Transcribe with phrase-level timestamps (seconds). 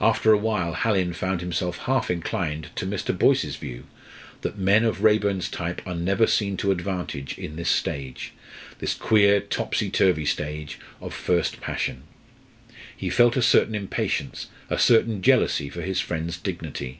[0.00, 3.16] After a while Hallin found himself half inclined to Mr.
[3.16, 3.86] Boyce's view,
[4.40, 8.32] that men of Raeburn's type are never seen to advantage in this stage
[8.80, 12.02] this queer topsy turvy stage of first passion.
[12.96, 16.98] He felt a certain impatience, a certain jealousy for his friend's dignity.